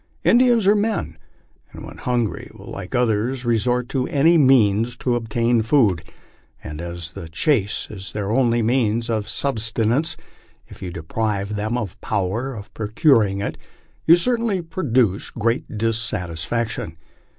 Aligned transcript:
Indians 0.23 0.65
are 0.65 0.73
men, 0.75 1.15
and 1.71 1.85
when 1.85 1.97
hungry 1.99 2.49
will 2.55 2.65
like 2.71 2.95
others 2.95 3.45
resort 3.45 3.87
to 3.89 4.07
any 4.07 4.35
means 4.35 4.97
to 4.97 5.13
obtain 5.13 5.61
food; 5.61 6.03
and 6.63 6.81
as 6.81 7.11
the 7.11 7.29
chase 7.29 7.85
is 7.91 8.11
their 8.11 8.31
only 8.31 8.63
means 8.63 9.11
of 9.11 9.29
subsistence, 9.29 10.17
if 10.65 10.81
you 10.81 10.89
deprive 10.89 11.55
them 11.55 11.77
of 11.77 11.91
the 11.91 11.97
power 11.97 12.55
of 12.55 12.73
procuring 12.73 13.41
it, 13.41 13.59
you 14.07 14.15
certainly 14.15 14.59
produce 14.59 15.29
great 15.29 15.77
dissatisfaction. 15.77 16.97